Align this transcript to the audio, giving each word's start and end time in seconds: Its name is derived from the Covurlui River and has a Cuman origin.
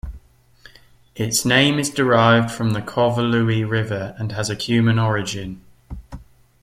Its 1.15 1.45
name 1.45 1.77
is 1.77 1.91
derived 1.91 2.49
from 2.49 2.71
the 2.71 2.81
Covurlui 2.81 3.63
River 3.69 4.15
and 4.17 4.31
has 4.31 4.49
a 4.49 4.55
Cuman 4.55 4.99
origin. 4.99 5.63